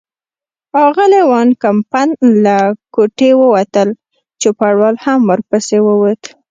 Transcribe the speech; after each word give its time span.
اغلې 0.85 1.21
وان 1.31 1.49
کمپن 1.63 2.07
له 2.45 2.57
کوټې 2.95 3.31
ووتل، 3.41 3.89
چوپړوال 4.41 4.95
هم 5.05 5.19
پسې 5.49 5.77
ور 5.81 5.95
ووت. 5.97 6.21